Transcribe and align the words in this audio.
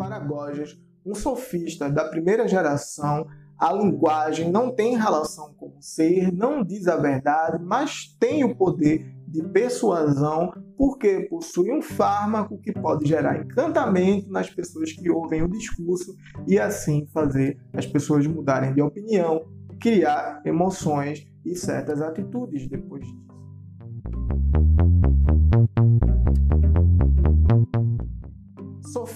Para 0.00 0.18
Gorgias, 0.18 0.80
um 1.04 1.14
sofista 1.14 1.90
da 1.90 2.08
primeira 2.08 2.48
geração, 2.48 3.26
a 3.58 3.70
linguagem 3.70 4.50
não 4.50 4.74
tem 4.74 4.96
relação 4.96 5.52
com 5.58 5.66
o 5.66 5.82
ser, 5.82 6.32
não 6.32 6.64
diz 6.64 6.88
a 6.88 6.96
verdade, 6.96 7.62
mas 7.62 8.16
tem 8.18 8.42
o 8.42 8.56
poder 8.56 9.14
de 9.28 9.42
persuasão, 9.42 10.54
porque 10.74 11.26
possui 11.28 11.70
um 11.70 11.82
fármaco 11.82 12.56
que 12.62 12.72
pode 12.72 13.06
gerar 13.06 13.44
encantamento 13.44 14.30
nas 14.30 14.48
pessoas 14.48 14.90
que 14.90 15.10
ouvem 15.10 15.42
o 15.42 15.50
discurso 15.50 16.16
e 16.48 16.58
assim 16.58 17.06
fazer 17.12 17.60
as 17.74 17.84
pessoas 17.84 18.26
mudarem 18.26 18.72
de 18.72 18.80
opinião, 18.80 19.44
criar 19.78 20.40
emoções 20.46 21.30
e 21.44 21.54
certas 21.54 22.00
atitudes 22.00 22.66
depois 22.66 23.04
disso. 23.04 23.29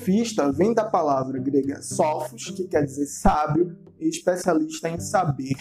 Sofista 0.05 0.53
vem 0.53 0.75
da 0.75 0.85
palavra 0.85 1.39
grega 1.39 1.81
sophos, 1.81 2.51
que 2.51 2.69
quer 2.69 2.85
dizer 2.85 3.07
sábio, 3.07 3.75
e 3.99 4.07
especialista 4.07 4.91
em 4.91 5.01
saber. 5.01 5.57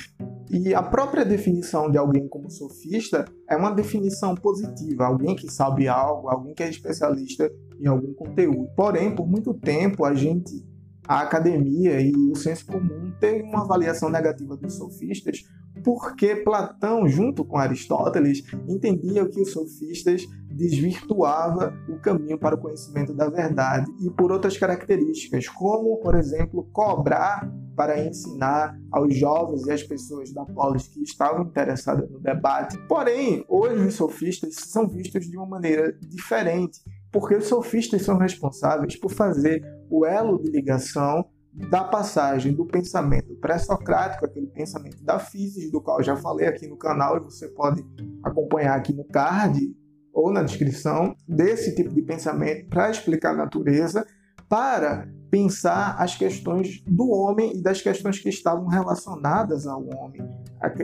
E 0.52 0.76
a 0.76 0.84
própria 0.84 1.24
definição 1.24 1.90
de 1.90 1.98
alguém 1.98 2.28
como 2.28 2.52
sofista 2.52 3.24
é 3.50 3.56
uma 3.56 3.72
definição 3.72 4.36
positiva, 4.36 5.06
alguém 5.06 5.34
que 5.34 5.50
sabe 5.50 5.88
algo, 5.88 6.28
alguém 6.28 6.54
que 6.54 6.62
é 6.62 6.70
especialista 6.70 7.50
em 7.80 7.88
algum 7.88 8.14
conteúdo. 8.14 8.68
Porém, 8.76 9.16
por 9.16 9.26
muito 9.26 9.54
tempo 9.54 10.04
a 10.04 10.14
gente 10.14 10.62
a 11.08 11.22
academia 11.22 12.02
e 12.02 12.14
o 12.14 12.36
senso 12.36 12.66
comum 12.66 13.14
teve 13.22 13.44
uma 13.44 13.62
avaliação 13.62 14.10
negativa 14.10 14.58
dos 14.58 14.74
sofistas 14.74 15.44
porque 15.84 16.38
Platão, 16.38 17.08
junto 17.08 17.44
com 17.44 17.58
Aristóteles, 17.58 18.44
entendia 18.68 19.28
que 19.28 19.42
os 19.42 19.52
sofistas 19.52 20.26
desvirtuava 20.50 21.74
o 21.90 22.00
caminho 22.00 22.38
para 22.38 22.56
o 22.56 22.58
conhecimento 22.60 23.14
da 23.14 23.30
verdade 23.30 23.92
e 24.00 24.10
por 24.10 24.32
outras 24.32 24.58
características, 24.58 25.50
como, 25.50 25.98
por 25.98 26.16
exemplo, 26.16 26.68
cobrar 26.72 27.52
para 27.76 28.06
ensinar 28.06 28.80
aos 28.92 29.16
jovens 29.16 29.66
e 29.66 29.72
às 29.72 29.84
pessoas 29.84 30.32
da 30.32 30.46
polis 30.46 30.88
que 30.88 31.02
estavam 31.02 31.46
interessadas 31.46 32.10
no 32.10 32.20
debate. 32.20 32.78
Porém, 32.88 33.44
hoje 33.50 33.88
os 33.88 33.96
sofistas 33.96 34.56
são 34.56 34.88
vistos 34.88 35.26
de 35.26 35.36
uma 35.36 35.48
maneira 35.48 35.92
diferente, 36.02 36.80
porque 37.12 37.36
os 37.36 37.46
sofistas 37.46 38.04
são 38.04 38.18
responsáveis 38.18 38.96
por 38.96 39.12
fazer 39.12 39.64
o 39.90 40.06
elo 40.06 40.42
de 40.42 40.52
ligação 40.52 41.26
da 41.54 41.84
passagem 41.84 42.54
do 42.54 42.66
pensamento 42.66 43.36
pré-socrático, 43.36 44.26
aquele 44.26 44.48
pensamento 44.48 45.04
da 45.04 45.20
física, 45.20 45.72
do 45.72 45.82
qual 45.82 46.00
eu 46.00 46.04
já 46.04 46.16
falei 46.16 46.48
aqui 46.48 46.68
no 46.68 46.78
canal, 46.78 47.18
e 47.18 47.20
você 47.20 47.48
pode 47.48 47.86
acompanhar 48.24 48.76
aqui 48.76 48.94
no 48.94 49.06
card 49.06 49.76
ou 50.12 50.32
na 50.32 50.44
descrição, 50.44 51.16
desse 51.28 51.76
tipo 51.76 51.94
de 51.94 52.02
pensamento 52.02 52.68
para 52.70 52.90
explicar 52.90 53.32
a 53.32 53.38
natureza, 53.38 54.06
para 54.48 55.08
pensar 55.32 55.96
as 55.98 56.16
questões 56.16 56.84
do 56.86 57.10
homem 57.10 57.58
e 57.58 57.64
das 57.64 57.82
questões 57.82 58.20
que 58.20 58.30
estavam 58.30 58.68
relacionadas 58.68 59.66
ao 59.66 59.84
homem, 59.96 60.22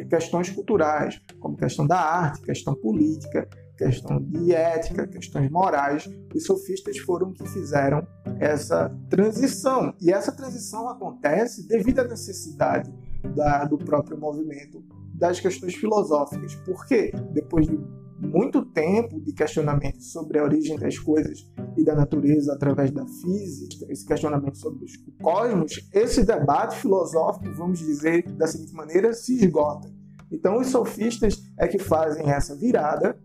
questões 0.10 0.50
culturais, 0.50 1.22
como 1.40 1.56
questão 1.56 1.86
da 1.86 2.00
arte, 2.00 2.42
questão 2.42 2.74
política, 2.74 3.48
questão 3.80 4.22
de 4.22 4.54
ética, 4.54 5.08
questões 5.08 5.50
morais. 5.50 6.10
Os 6.36 6.44
sofistas 6.44 6.98
foram 6.98 7.32
que 7.32 7.48
fizeram 7.48 8.06
essa 8.40 8.94
transição. 9.10 9.94
E 10.02 10.12
essa 10.12 10.34
transição 10.34 10.90
acontece 10.90 11.66
devido 11.66 12.00
à 12.00 12.04
necessidade 12.04 12.94
da, 13.36 13.64
do 13.64 13.78
próprio 13.78 14.18
movimento 14.18 14.84
das 15.14 15.40
questões 15.40 15.76
filosóficas. 15.76 16.56
Porque 16.66 17.12
depois 17.32 17.68
de 17.68 17.80
muito 18.22 18.66
tempo 18.66 19.22
de 19.22 19.32
questionamento 19.32 20.04
sobre 20.04 20.40
a 20.40 20.44
origem 20.44 20.78
das 20.78 21.00
coisas 21.00 21.50
e 21.78 21.86
da 21.86 21.96
natureza 21.96 22.54
através 22.54 22.92
da 22.92 23.06
física, 23.06 23.86
esse 23.90 24.06
questionamento 24.06 24.58
sobre 24.58 24.84
o 24.84 25.24
cosmos, 25.24 25.88
esse 25.94 26.26
debate 26.26 26.76
filosófico, 26.76 27.50
vamos 27.54 27.80
dizer 27.80 28.30
da 28.34 28.46
seguinte 28.46 28.74
maneira, 28.74 29.14
se 29.14 29.36
esgota. 29.36 29.90
Então, 30.30 30.60
os 30.60 30.68
sofistas 30.68 31.42
é 31.58 31.66
que 31.66 31.80
fazem 31.80 32.30
essa 32.30 32.56
virada 32.58 33.18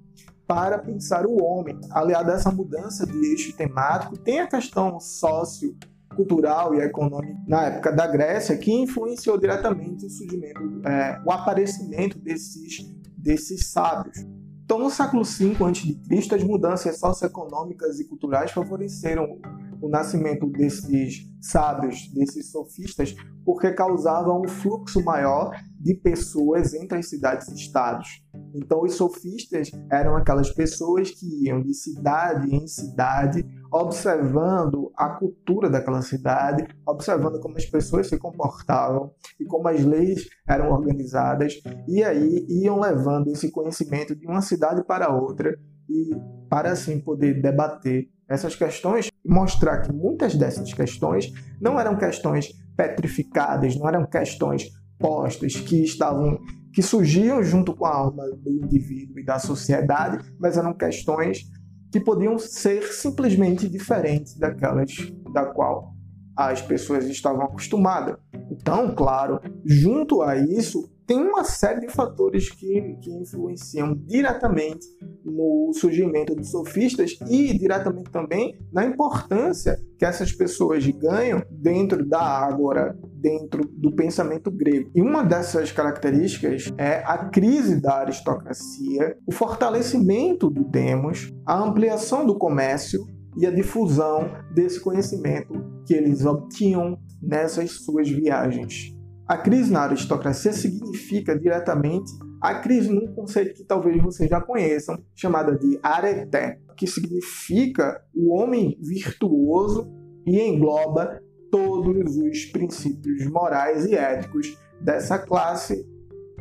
para 0.46 0.78
pensar 0.78 1.26
o 1.26 1.42
homem. 1.42 1.78
Aliado 1.90 2.30
a 2.30 2.34
essa 2.34 2.50
mudança 2.50 3.06
de 3.06 3.16
eixo 3.26 3.56
temático, 3.56 4.16
tem 4.16 4.40
a 4.40 4.46
questão 4.46 4.98
sócio 5.00 5.76
cultural 6.14 6.74
e 6.74 6.78
econômica 6.78 7.40
na 7.46 7.64
época 7.64 7.92
da 7.92 8.06
Grécia 8.06 8.56
que 8.56 8.72
influenciou 8.72 9.38
diretamente 9.38 10.06
o 10.06 10.10
surgimento, 10.10 10.60
é, 10.86 11.20
o 11.24 11.30
aparecimento 11.30 12.18
desses, 12.18 12.86
desses 13.16 13.70
sábios. 13.70 14.24
Então, 14.64 14.78
no 14.78 14.88
século 14.88 15.22
V 15.24 15.56
a.C., 15.60 16.34
as 16.34 16.42
mudanças 16.42 16.98
socioeconômicas 16.98 18.00
e 18.00 18.08
culturais 18.08 18.50
favoreceram 18.50 19.38
o 19.80 19.88
nascimento 19.90 20.46
desses 20.46 21.28
sábios, 21.42 22.08
desses 22.14 22.50
sofistas, 22.50 23.14
porque 23.44 23.70
causavam 23.72 24.40
um 24.40 24.48
fluxo 24.48 25.04
maior 25.04 25.54
de 25.78 25.94
pessoas 25.94 26.72
entre 26.72 26.96
as 26.96 27.10
cidades 27.10 27.48
e 27.48 27.54
estados. 27.54 28.23
Então, 28.54 28.82
os 28.82 28.94
sofistas 28.94 29.70
eram 29.90 30.16
aquelas 30.16 30.50
pessoas 30.52 31.10
que 31.10 31.44
iam 31.44 31.60
de 31.60 31.74
cidade 31.74 32.54
em 32.54 32.66
cidade, 32.68 33.44
observando 33.72 34.92
a 34.96 35.08
cultura 35.10 35.68
daquela 35.68 36.02
cidade, 36.02 36.64
observando 36.86 37.40
como 37.40 37.56
as 37.56 37.66
pessoas 37.66 38.08
se 38.08 38.16
comportavam 38.16 39.10
e 39.40 39.44
como 39.44 39.66
as 39.66 39.84
leis 39.84 40.28
eram 40.48 40.70
organizadas, 40.70 41.60
e 41.88 42.04
aí 42.04 42.46
iam 42.48 42.78
levando 42.78 43.28
esse 43.28 43.50
conhecimento 43.50 44.14
de 44.14 44.26
uma 44.26 44.40
cidade 44.40 44.84
para 44.84 45.12
outra 45.12 45.58
e 45.90 46.10
para 46.48 46.70
assim 46.70 47.00
poder 47.00 47.42
debater 47.42 48.08
essas 48.28 48.54
questões 48.54 49.08
e 49.24 49.28
mostrar 49.28 49.82
que 49.82 49.92
muitas 49.92 50.34
dessas 50.34 50.72
questões 50.72 51.32
não 51.60 51.78
eram 51.78 51.96
questões 51.96 52.52
petrificadas, 52.76 53.76
não 53.76 53.88
eram 53.88 54.06
questões 54.06 54.70
postas 54.98 55.54
que 55.56 55.82
estavam 55.82 56.38
que 56.74 56.82
surgiam 56.82 57.42
junto 57.42 57.74
com 57.74 57.86
a 57.86 57.94
alma 57.94 58.24
do 58.36 58.50
indivíduo 58.50 59.20
e 59.20 59.24
da 59.24 59.38
sociedade, 59.38 60.28
mas 60.40 60.58
eram 60.58 60.74
questões 60.74 61.48
que 61.92 62.00
podiam 62.00 62.36
ser 62.36 62.82
simplesmente 62.92 63.68
diferentes 63.68 64.36
daquelas 64.36 64.90
da 65.32 65.46
qual 65.46 65.94
as 66.36 66.60
pessoas 66.60 67.06
estavam 67.06 67.44
acostumadas. 67.44 68.16
Então, 68.50 68.92
claro, 68.92 69.40
junto 69.64 70.20
a 70.20 70.36
isso, 70.36 70.90
tem 71.06 71.18
uma 71.18 71.44
série 71.44 71.80
de 71.80 71.88
fatores 71.88 72.50
que, 72.50 72.96
que 73.02 73.10
influenciam 73.10 73.94
diretamente 73.94 74.86
no 75.24 75.70
surgimento 75.74 76.34
dos 76.34 76.50
sofistas 76.50 77.16
e 77.28 77.56
diretamente 77.58 78.10
também 78.10 78.58
na 78.72 78.84
importância 78.84 79.78
que 79.98 80.04
essas 80.04 80.32
pessoas 80.32 80.86
ganham 80.86 81.42
dentro 81.50 82.06
da 82.06 82.20
ágora, 82.20 82.96
dentro 83.14 83.66
do 83.66 83.94
pensamento 83.94 84.50
grego. 84.50 84.90
E 84.94 85.02
uma 85.02 85.22
dessas 85.22 85.72
características 85.72 86.72
é 86.78 87.02
a 87.04 87.28
crise 87.28 87.80
da 87.80 88.00
aristocracia, 88.00 89.16
o 89.26 89.32
fortalecimento 89.32 90.50
do 90.50 90.64
demos, 90.64 91.32
a 91.46 91.58
ampliação 91.58 92.26
do 92.26 92.36
comércio 92.36 93.04
e 93.36 93.46
a 93.46 93.50
difusão 93.50 94.30
desse 94.54 94.80
conhecimento 94.80 95.52
que 95.86 95.94
eles 95.94 96.24
obtinham 96.24 96.98
nessas 97.20 97.84
suas 97.84 98.08
viagens. 98.08 98.94
A 99.26 99.38
crise 99.38 99.72
na 99.72 99.84
aristocracia 99.84 100.52
significa 100.52 101.38
diretamente 101.38 102.12
a 102.42 102.56
crise 102.56 102.90
num 102.90 103.06
conceito 103.14 103.54
que 103.54 103.64
talvez 103.64 104.02
vocês 104.02 104.28
já 104.28 104.38
conheçam, 104.38 105.02
chamada 105.14 105.56
de 105.56 105.78
areté, 105.82 106.58
que 106.76 106.86
significa 106.86 108.02
o 108.14 108.34
homem 108.34 108.76
virtuoso 108.82 109.90
e 110.26 110.38
engloba 110.42 111.18
todos 111.50 112.16
os 112.18 112.44
princípios 112.46 113.26
morais 113.26 113.86
e 113.86 113.94
éticos 113.94 114.58
dessa 114.78 115.18
classe, 115.18 115.88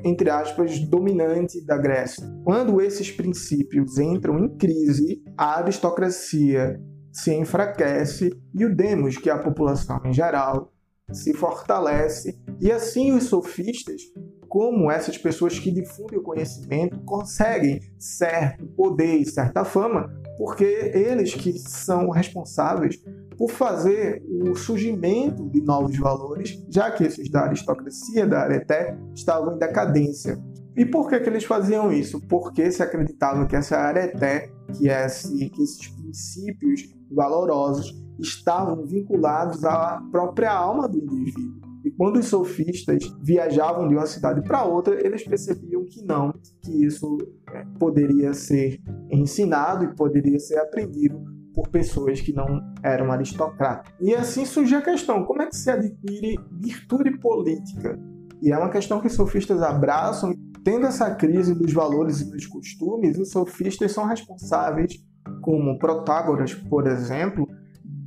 entre 0.03 0.29
aspas, 0.29 0.77
dominante 0.79 1.65
da 1.65 1.77
Grécia. 1.77 2.27
Quando 2.43 2.81
esses 2.81 3.09
princípios 3.09 3.97
entram 3.97 4.37
em 4.39 4.57
crise, 4.57 5.23
a 5.37 5.59
aristocracia 5.59 6.81
se 7.13 7.33
enfraquece 7.33 8.29
e 8.53 8.65
o 8.65 8.75
demos, 8.75 9.17
que 9.17 9.29
é 9.29 9.33
a 9.33 9.39
população 9.39 10.01
em 10.03 10.11
geral, 10.11 10.72
se 11.11 11.33
fortalece 11.33 12.37
e 12.59 12.71
assim 12.71 13.11
os 13.13 13.25
sofistas, 13.25 14.01
como 14.47 14.91
essas 14.91 15.17
pessoas 15.17 15.57
que 15.57 15.71
difundem 15.71 16.19
o 16.19 16.23
conhecimento, 16.23 16.99
conseguem 17.01 17.79
certo 17.97 18.65
poder 18.67 19.17
e 19.17 19.25
certa 19.25 19.65
fama, 19.65 20.13
porque 20.37 20.63
eles 20.63 21.33
que 21.33 21.57
são 21.57 22.09
responsáveis 22.09 23.01
por 23.37 23.49
fazer 23.49 24.23
o 24.29 24.55
surgimento 24.55 25.49
de 25.49 25.61
novos 25.61 25.97
valores, 25.97 26.63
já 26.69 26.91
que 26.91 27.03
esses 27.03 27.29
da 27.29 27.41
aristocracia, 27.41 28.27
da 28.27 28.41
areté, 28.41 28.97
estavam 29.15 29.55
em 29.55 29.59
decadência. 29.59 30.39
E 30.75 30.85
por 30.85 31.07
que, 31.07 31.19
que 31.19 31.29
eles 31.29 31.43
faziam 31.43 31.91
isso? 31.91 32.19
Porque 32.27 32.71
se 32.71 32.81
acreditava 32.81 33.45
que 33.45 33.55
essa 33.55 33.77
areté, 33.77 34.51
que, 34.77 34.89
é 34.89 35.05
esse, 35.05 35.49
que 35.49 35.61
esses 35.61 35.87
princípios 35.87 36.93
valorosos 37.11 38.02
estavam 38.19 38.85
vinculados 38.85 39.63
à 39.63 40.01
própria 40.11 40.51
alma 40.51 40.87
do 40.87 40.97
indivíduo. 40.97 41.61
E 41.83 41.91
quando 41.91 42.17
os 42.17 42.27
sofistas 42.27 43.03
viajavam 43.21 43.89
de 43.89 43.95
uma 43.95 44.05
cidade 44.05 44.41
para 44.41 44.63
outra, 44.63 45.05
eles 45.05 45.23
percebiam 45.23 45.83
que 45.83 46.01
não, 46.01 46.33
que 46.61 46.85
isso 46.85 47.17
é, 47.53 47.65
poderia 47.77 48.33
ser 48.33 48.81
ensinado 49.11 49.83
e 49.83 49.93
poderia 49.93 50.39
ser 50.39 50.59
aprendido 50.59 51.21
por 51.53 51.67
pessoas 51.67 52.21
que 52.21 52.33
não 52.33 52.45
eram 52.81 53.11
aristocratas. 53.11 53.93
E 53.99 54.13
assim 54.15 54.45
surge 54.45 54.75
a 54.75 54.81
questão: 54.81 55.25
como 55.25 55.41
é 55.41 55.47
que 55.47 55.55
se 55.55 55.69
adquire 55.69 56.39
virtude 56.51 57.17
política? 57.19 57.99
E 58.41 58.51
é 58.51 58.57
uma 58.57 58.69
questão 58.69 58.99
que 58.99 59.07
os 59.07 59.13
sofistas 59.13 59.61
abraçam. 59.61 60.33
Tendo 60.63 60.85
essa 60.85 61.13
crise 61.13 61.53
dos 61.53 61.73
valores 61.73 62.21
e 62.21 62.31
dos 62.31 62.45
costumes, 62.47 63.17
os 63.19 63.31
sofistas 63.31 63.91
são 63.91 64.05
responsáveis, 64.05 64.93
como 65.41 65.77
Protágoras, 65.77 66.53
por 66.53 66.87
exemplo, 66.87 67.45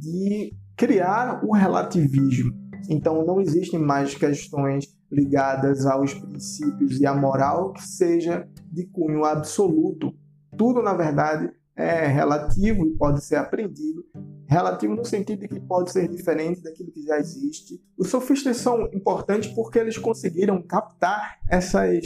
de 0.07 0.55
criar 0.77 1.45
o 1.45 1.53
relativismo. 1.53 2.53
Então 2.89 3.25
não 3.25 3.41
existem 3.41 3.81
mais 3.81 4.15
questões 4.15 4.87
ligadas 5.11 5.87
aos 5.87 6.15
princípios 6.15 7.01
e 7.01 7.07
à 7.07 7.15
moral 7.15 7.73
que 7.73 7.83
seja 7.83 8.49
de 8.71 8.87
cunho 8.87 9.25
absoluto. 9.25 10.15
Tudo, 10.57 10.83
na 10.83 10.95
verdade, 10.95 11.51
é 11.75 12.07
relativo 12.07 12.87
e 12.87 12.97
pode 12.97 13.23
ser 13.25 13.37
aprendido. 13.37 14.05
Relativo 14.49 14.95
no 14.95 15.05
sentido 15.05 15.41
de 15.41 15.49
que 15.49 15.61
pode 15.61 15.91
ser 15.91 16.09
diferente 16.09 16.63
daquilo 16.63 16.93
que 16.93 17.03
já 17.03 17.19
existe. 17.19 17.81
Os 17.99 18.09
sofistas 18.09 18.57
são 18.59 18.89
importantes 18.93 19.53
porque 19.53 19.79
eles 19.79 19.99
conseguiram 19.99 20.63
captar 20.63 21.39
essas 21.51 22.05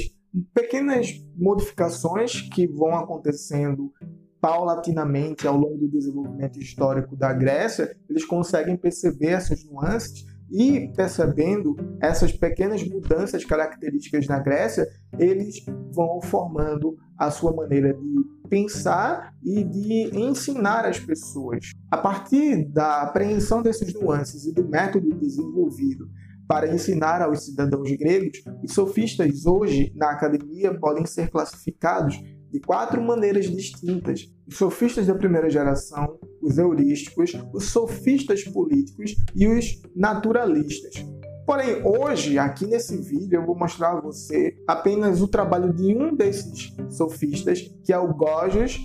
pequenas 0.55 1.09
modificações 1.37 2.41
que 2.41 2.67
vão 2.67 2.97
acontecendo 2.97 3.93
paulatinamente 4.41 5.47
ao 5.47 5.57
longo 5.57 5.77
do 5.77 5.89
desenvolvimento 5.89 6.59
histórico 6.59 7.15
da 7.17 7.33
Grécia, 7.33 7.95
eles 8.09 8.25
conseguem 8.25 8.77
perceber 8.77 9.31
essas 9.31 9.65
nuances 9.65 10.25
e 10.51 10.89
percebendo 10.97 11.77
essas 12.01 12.33
pequenas 12.33 12.83
mudanças 12.83 13.45
características 13.45 14.27
na 14.27 14.41
Grécia, 14.41 14.89
eles 15.17 15.65
vão 15.95 16.21
formando 16.23 16.97
a 17.17 17.31
sua 17.31 17.55
maneira 17.55 17.95
de 17.95 18.49
pensar 18.49 19.33
e 19.45 19.63
de 19.63 20.11
ensinar 20.19 20.85
as 20.85 20.99
pessoas. 20.99 21.71
A 21.89 21.97
partir 21.97 22.65
da 22.65 23.03
apreensão 23.03 23.63
dessas 23.63 23.95
nuances 23.95 24.45
e 24.45 24.53
do 24.53 24.69
método 24.69 25.15
desenvolvido 25.15 26.09
para 26.49 26.75
ensinar 26.75 27.23
aos 27.23 27.45
cidadãos 27.45 27.89
gregos, 27.93 28.43
os 28.65 28.73
sofistas 28.73 29.47
hoje 29.47 29.93
na 29.95 30.11
academia 30.11 30.77
podem 30.77 31.07
ser 31.07 31.31
classificados 31.31 32.21
de 32.51 32.61
quatro 32.61 33.01
maneiras 33.01 33.47
distintas: 33.47 34.29
os 34.47 34.57
sofistas 34.57 35.07
da 35.07 35.15
primeira 35.15 35.49
geração, 35.49 36.19
os 36.43 36.59
heurísticos, 36.59 37.33
os 37.53 37.65
sofistas 37.65 38.45
políticos 38.45 39.15
e 39.35 39.47
os 39.47 39.81
naturalistas. 39.95 41.05
Porém, 41.47 41.83
hoje, 41.85 42.39
aqui 42.39 42.67
nesse 42.67 42.97
vídeo, 42.97 43.41
eu 43.41 43.47
vou 43.47 43.59
mostrar 43.59 43.91
a 43.91 44.01
você 44.01 44.55
apenas 44.69 45.21
o 45.21 45.27
trabalho 45.27 45.73
de 45.73 45.97
um 45.97 46.15
desses 46.15 46.73
sofistas, 46.91 47.61
que 47.85 47.93
é 47.93 47.99
o 47.99 48.15
Gorgias, 48.15 48.79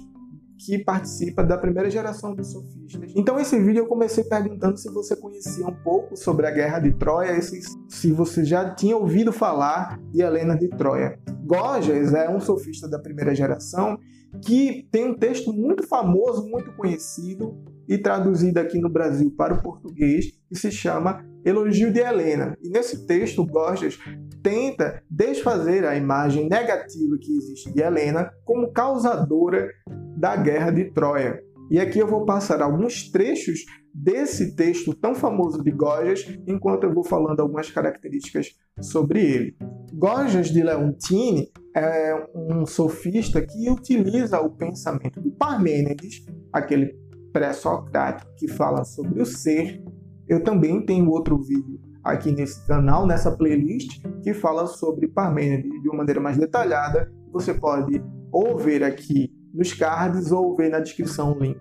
que 0.58 0.78
participa 0.80 1.44
da 1.44 1.58
primeira 1.58 1.90
geração 1.90 2.34
dos 2.34 2.52
sofistas. 2.52 3.12
Então, 3.16 3.40
esse 3.40 3.60
vídeo 3.60 3.82
eu 3.82 3.88
comecei 3.88 4.24
perguntando 4.24 4.78
se 4.78 4.90
você 4.90 5.16
conhecia 5.16 5.68
um 5.68 5.76
pouco 5.84 6.16
sobre 6.16 6.48
a 6.48 6.52
Guerra 6.52 6.80
de 6.80 6.94
Troia, 6.94 7.40
se 7.42 8.12
você 8.12 8.44
já 8.46 8.74
tinha 8.74 8.96
ouvido 8.96 9.32
falar 9.32 10.00
de 10.12 10.22
Helena 10.22 10.58
de 10.58 10.70
Troia. 10.70 11.20
Gorgias 11.46 12.14
é 12.14 12.30
um 12.30 12.40
sofista 12.40 12.88
da 12.88 13.00
primeira 13.00 13.36
geração 13.36 13.98
que 14.42 14.88
tem 14.92 15.10
um 15.10 15.14
texto 15.14 15.54
muito 15.54 15.88
famoso, 15.88 16.48
muito 16.48 16.72
conhecido 16.74 17.58
e 17.88 17.98
traduzido 17.98 18.60
aqui 18.60 18.80
no 18.80 18.90
Brasil 18.90 19.34
para 19.36 19.54
o 19.54 19.62
português, 19.62 20.26
que 20.48 20.58
se 20.58 20.72
chama 20.72 21.24
Elogio 21.46 21.92
de 21.92 22.00
Helena. 22.00 22.58
E 22.62 22.70
nesse 22.70 23.06
texto, 23.06 23.46
Gorgias 23.46 24.00
tenta 24.42 25.04
desfazer 25.10 25.86
a 25.86 25.96
imagem 25.96 26.50
negativa 26.50 27.18
que 27.20 27.36
existe 27.38 27.72
de 27.74 27.82
Helena 27.82 28.32
como 28.44 28.72
causadora 28.72 29.70
da 30.18 30.36
Guerra 30.36 30.72
de 30.72 30.92
Troia. 30.92 31.40
E 31.70 31.80
aqui 31.80 32.00
eu 32.00 32.08
vou 32.08 32.26
passar 32.26 32.62
alguns 32.62 33.10
trechos 33.10 33.66
desse 33.94 34.56
texto 34.56 34.94
tão 34.94 35.16
famoso 35.16 35.64
de 35.64 35.72
Gorgias, 35.72 36.28
enquanto 36.46 36.84
eu 36.84 36.94
vou 36.94 37.04
falando 37.04 37.40
algumas 37.40 37.72
características 37.72 38.50
sobre 38.82 39.20
ele. 39.20 39.56
Gorgias 39.94 40.50
de 40.50 40.62
Leontini 40.62 41.48
é 41.76 42.28
um 42.36 42.66
sofista 42.66 43.42
que 43.42 43.70
utiliza 43.70 44.40
o 44.42 44.50
pensamento 44.50 45.22
de 45.22 45.32
Parmênides, 45.32 46.26
aquele 46.52 46.94
pré-socrático 47.36 48.34
que 48.38 48.48
fala 48.48 48.86
sobre 48.86 49.22
o 49.22 49.26
ser. 49.26 49.84
Eu 50.26 50.42
também 50.42 50.86
tenho 50.86 51.10
outro 51.10 51.38
vídeo 51.38 51.82
aqui 52.02 52.32
nesse 52.32 52.66
canal, 52.66 53.06
nessa 53.06 53.30
playlist, 53.30 54.02
que 54.24 54.34
fala 54.34 54.66
sobre 54.68 55.10
Parmênides 55.10 55.82
de 55.82 55.90
uma 55.90 55.98
maneira 55.98 56.22
mais 56.22 56.38
detalhada. 56.38 57.12
Você 57.34 57.54
pode 57.54 58.02
ou 58.32 58.58
ver 58.58 58.86
aqui 58.86 59.30
nos 59.54 59.74
cards 59.74 60.32
ou 60.32 60.56
ver 60.56 60.70
na 60.70 60.80
descrição 60.80 61.34
o 61.34 61.40
link 61.44 61.60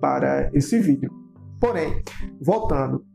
para 0.00 0.50
esse 0.52 0.80
vídeo. 0.80 1.12
Porém, 1.60 2.02
voltando, 2.40 3.06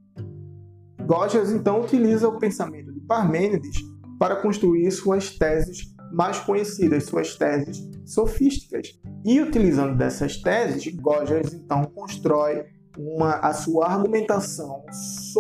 Gorgias 1.05 1.51
então 1.51 1.81
utiliza 1.81 2.29
o 2.29 2.39
pensamento 2.39 2.93
de 2.93 3.01
Parmênides 3.01 3.81
para 4.17 4.37
construir 4.37 4.89
suas 4.91 5.37
teses 5.37 5.93
mais 6.11 6.39
conhecidas, 6.39 7.05
suas 7.05 7.35
teses 7.35 7.87
sofísticas. 8.05 8.99
E 9.25 9.41
utilizando 9.41 9.97
dessas 9.97 10.37
teses, 10.37 10.93
Gorgias 10.95 11.53
então 11.53 11.83
constrói 11.85 12.65
uma, 12.97 13.35
a 13.35 13.53
sua 13.53 13.87
argumentação 13.87 14.83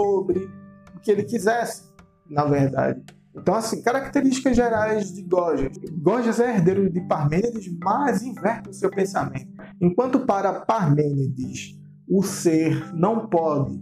sobre 0.03 0.47
o 0.95 0.99
que 0.99 1.11
ele 1.11 1.23
quisesse, 1.23 1.83
na 2.29 2.45
verdade. 2.45 3.03
Então, 3.35 3.53
assim, 3.53 3.81
características 3.83 4.55
gerais 4.55 5.13
de 5.13 5.21
Gorgias. 5.21 5.77
Gorgias 6.01 6.39
é 6.39 6.55
herdeiro 6.55 6.89
de 6.89 7.01
Parmênides, 7.01 7.71
mas 7.79 8.23
inverte 8.23 8.69
o 8.69 8.73
seu 8.73 8.89
pensamento. 8.89 9.47
Enquanto 9.79 10.25
para 10.25 10.61
Parmênides 10.61 11.77
o 12.09 12.23
ser 12.23 12.95
não 12.95 13.27
pode 13.27 13.79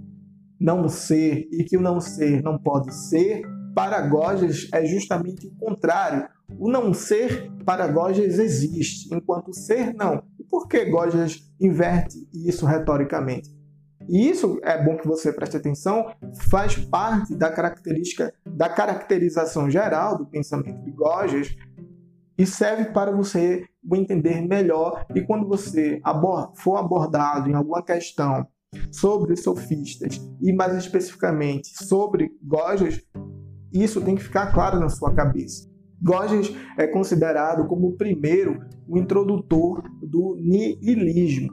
não 0.59 0.87
ser 0.89 1.47
e 1.51 1.63
que 1.63 1.77
o 1.77 1.81
não 1.81 1.99
ser 1.99 2.41
não 2.41 2.57
pode 2.57 2.93
ser, 2.93 3.43
para 3.73 4.01
Gorgias 4.01 4.67
é 4.73 4.85
justamente 4.85 5.47
o 5.47 5.55
contrário. 5.55 6.27
O 6.59 6.69
não 6.69 6.93
ser 6.93 7.51
para 7.65 7.87
Gorgias 7.87 8.39
existe, 8.39 9.13
enquanto 9.13 9.49
o 9.49 9.53
ser 9.53 9.93
não. 9.93 10.23
E 10.39 10.43
por 10.43 10.67
que 10.67 10.85
Gorgias 10.85 11.41
inverte 11.59 12.27
isso 12.33 12.65
retoricamente? 12.65 13.55
E 14.07 14.29
isso 14.29 14.59
é 14.63 14.81
bom 14.83 14.97
que 14.97 15.07
você 15.07 15.33
preste 15.33 15.57
atenção, 15.57 16.13
faz 16.49 16.75
parte 16.75 17.35
da 17.35 17.51
característica 17.51 18.33
da 18.45 18.69
caracterização 18.69 19.69
geral 19.69 20.17
do 20.17 20.25
pensamento 20.25 20.83
de 20.83 20.91
Gorgias 20.91 21.55
e 22.37 22.45
serve 22.45 22.85
para 22.85 23.11
você 23.11 23.65
entender 23.93 24.41
melhor 24.41 25.05
e 25.15 25.21
quando 25.21 25.47
você 25.47 26.01
for 26.55 26.77
abordado 26.77 27.49
em 27.49 27.53
alguma 27.53 27.81
questão 27.81 28.45
sobre 28.91 29.35
sofistas 29.35 30.19
e 30.41 30.53
mais 30.53 30.75
especificamente 30.75 31.69
sobre 31.85 32.31
Gorgias, 32.43 33.01
isso 33.73 34.01
tem 34.01 34.15
que 34.15 34.23
ficar 34.23 34.51
claro 34.53 34.79
na 34.79 34.89
sua 34.89 35.13
cabeça. 35.13 35.74
Gorgias 36.01 36.53
é 36.77 36.87
considerado 36.87 37.67
como 37.67 37.87
o 37.87 37.97
primeiro 37.97 38.59
o 38.87 38.97
introdutor 38.97 39.83
do 40.01 40.37
niilismo, 40.39 41.51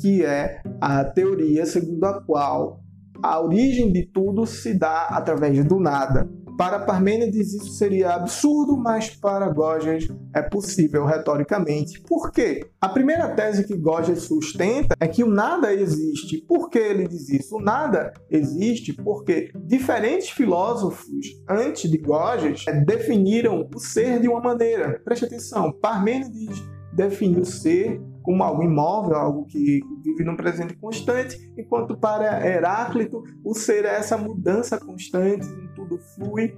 que 0.00 0.24
é 0.24 0.62
a 0.80 1.04
teoria 1.04 1.66
segundo 1.66 2.04
a 2.04 2.22
qual 2.22 2.80
a 3.22 3.40
origem 3.40 3.92
de 3.92 4.06
tudo 4.06 4.46
se 4.46 4.76
dá 4.78 5.06
através 5.06 5.64
do 5.64 5.78
nada. 5.78 6.28
Para 6.56 6.80
Parmênides 6.80 7.54
isso 7.54 7.72
seria 7.72 8.14
absurdo, 8.14 8.76
mas 8.76 9.10
para 9.10 9.48
Gorgias 9.48 10.06
é 10.34 10.42
possível 10.42 11.04
retoricamente. 11.04 12.00
Por 12.02 12.30
quê? 12.30 12.66
A 12.80 12.88
primeira 12.88 13.28
tese 13.34 13.66
que 13.66 13.76
Gorgias 13.76 14.22
sustenta 14.22 14.94
é 15.00 15.08
que 15.08 15.24
o 15.24 15.28
nada 15.28 15.72
existe. 15.72 16.44
Por 16.46 16.68
que 16.68 16.78
ele 16.78 17.08
diz 17.08 17.28
isso? 17.28 17.56
O 17.56 17.60
nada 17.60 18.12
existe 18.30 18.92
porque 18.92 19.50
diferentes 19.64 20.30
filósofos 20.30 21.26
antes 21.48 21.90
de 21.90 21.98
Gorgias 21.98 22.64
definiram 22.86 23.68
o 23.74 23.78
ser 23.78 24.20
de 24.20 24.28
uma 24.28 24.40
maneira. 24.40 25.00
Preste 25.04 25.24
atenção, 25.24 25.72
Parmênides 25.72 26.62
define 26.92 27.40
o 27.40 27.44
ser 27.44 28.00
como 28.22 28.42
algo 28.42 28.62
imóvel, 28.62 29.16
algo 29.16 29.44
que 29.46 29.80
vive 30.02 30.24
num 30.24 30.36
presente 30.36 30.74
constante, 30.76 31.52
enquanto 31.58 31.96
para 31.96 32.46
Heráclito 32.46 33.22
o 33.44 33.54
ser 33.54 33.84
é 33.84 33.96
essa 33.96 34.16
mudança 34.16 34.78
constante, 34.78 35.46
tudo 35.74 35.98
flui 35.98 36.56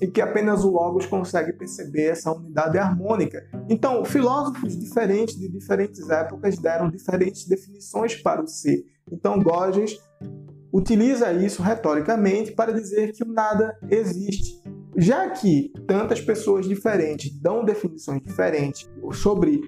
e 0.00 0.06
que 0.06 0.20
apenas 0.20 0.64
o 0.64 0.70
Logos 0.70 1.04
consegue 1.04 1.52
perceber 1.52 2.04
essa 2.04 2.32
unidade 2.32 2.78
harmônica. 2.78 3.44
Então, 3.68 4.04
filósofos 4.04 4.78
diferentes 4.78 5.36
de 5.36 5.48
diferentes 5.48 6.08
épocas 6.08 6.56
deram 6.56 6.88
diferentes 6.88 7.46
definições 7.46 8.14
para 8.14 8.42
o 8.42 8.46
ser. 8.46 8.82
Então, 9.12 9.38
Gorgias 9.38 9.98
utiliza 10.72 11.32
isso 11.32 11.62
retoricamente 11.62 12.52
para 12.52 12.72
dizer 12.72 13.12
que 13.12 13.24
o 13.24 13.32
nada 13.32 13.76
existe. 13.90 14.62
Já 14.96 15.30
que 15.30 15.72
tantas 15.86 16.20
pessoas 16.20 16.66
diferentes 16.66 17.30
dão 17.38 17.64
definições 17.64 18.22
diferentes 18.22 18.88
sobre 19.12 19.60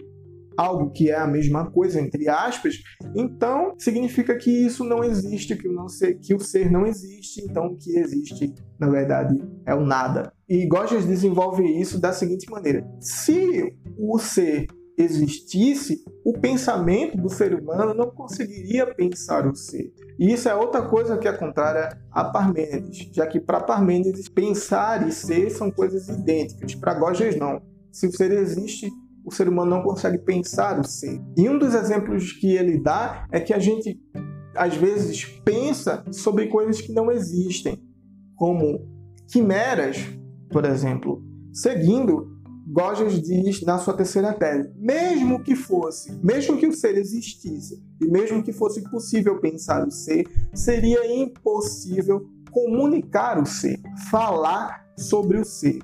algo 0.57 0.91
que 0.91 1.11
é 1.11 1.17
a 1.17 1.27
mesma 1.27 1.71
coisa, 1.71 2.01
entre 2.01 2.29
aspas, 2.29 2.77
então 3.15 3.75
significa 3.79 4.37
que 4.37 4.51
isso 4.51 4.85
não 4.85 5.03
existe, 5.03 5.57
que 5.57 5.69
o, 5.69 5.73
não 5.73 5.89
ser, 5.89 6.15
que 6.19 6.35
o 6.35 6.41
ser 6.41 6.71
não 6.71 6.87
existe, 6.87 7.43
então 7.43 7.67
o 7.67 7.77
que 7.77 7.97
existe, 7.99 8.55
na 8.79 8.89
verdade, 8.89 9.37
é 9.67 9.75
o 9.75 9.85
nada. 9.85 10.33
E 10.49 10.67
Gorgias 10.67 11.07
desenvolve 11.07 11.63
isso 11.63 12.01
da 12.01 12.13
seguinte 12.13 12.51
maneira: 12.51 12.87
se 13.01 13.75
o 13.99 14.19
ser 14.19 14.67
existisse, 14.97 16.05
o 16.25 16.39
pensamento 16.39 17.17
do 17.17 17.29
ser 17.29 17.55
humano 17.55 17.95
não 17.95 18.11
conseguiria 18.11 18.87
pensar 18.95 19.47
o 19.47 19.55
ser. 19.55 19.93
E 20.19 20.33
isso 20.33 20.49
é 20.49 20.55
outra 20.55 20.83
coisa 20.83 21.17
que 21.17 21.27
é 21.27 21.33
contrária 21.33 21.99
a 22.11 22.25
Parmênides, 22.25 23.09
já 23.13 23.27
que 23.27 23.41
para 23.41 23.61
Parmênides 23.61 24.29
pensar 24.29 25.07
e 25.07 25.13
ser 25.13 25.51
são 25.51 25.71
coisas 25.71 26.09
idênticas, 26.09 26.75
para 26.75 26.95
Gorgias 26.95 27.37
não. 27.37 27.61
Se 27.91 28.07
o 28.07 28.13
ser 28.13 28.31
existe, 28.31 28.91
o 29.25 29.31
ser 29.33 29.49
humano 29.49 29.71
não 29.71 29.83
consegue 29.83 30.19
pensar 30.19 30.79
o 30.81 30.85
ser. 30.85 31.21
E 31.37 31.49
um 31.49 31.59
dos 31.59 31.75
exemplos 31.75 32.33
que 32.33 32.55
ele 32.57 32.79
dá 32.79 33.27
é 33.31 33.41
que 33.41 33.53
a 33.53 33.59
gente 33.59 34.01
às 34.55 34.77
vezes 34.77 35.25
pensa 35.45 36.05
sobre 36.13 36.49
coisas 36.49 36.81
que 36.81 36.93
não 36.93 37.11
existem, 37.11 37.83
como 38.37 38.87
quimeras, 39.31 39.99
por 40.51 40.65
exemplo. 40.65 41.23
Seguindo, 41.53 42.33
Gorgias 42.67 43.21
diz 43.21 43.63
na 43.63 43.79
sua 43.79 43.95
terceira 43.95 44.33
tese, 44.33 44.73
mesmo 44.77 45.43
que 45.43 45.55
fosse, 45.55 46.13
mesmo 46.23 46.57
que 46.57 46.67
o 46.67 46.73
ser 46.73 46.97
existisse, 46.97 47.83
e 48.01 48.07
mesmo 48.07 48.43
que 48.43 48.53
fosse 48.53 48.83
possível 48.91 49.41
pensar 49.41 49.87
o 49.87 49.91
ser, 49.91 50.27
seria 50.55 51.15
impossível 51.15 52.27
comunicar 52.51 53.41
o 53.41 53.47
ser, 53.47 53.81
falar 54.11 54.87
sobre 54.97 55.39
o 55.39 55.45
ser. 55.45 55.81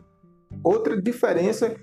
Outra 0.63 1.01
diferença 1.01 1.75